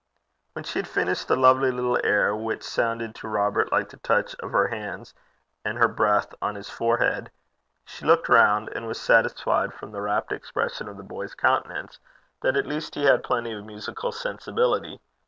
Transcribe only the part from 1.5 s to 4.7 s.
little air, which sounded to Robert like the touch of her